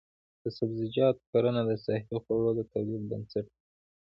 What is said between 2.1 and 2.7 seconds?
خوړو د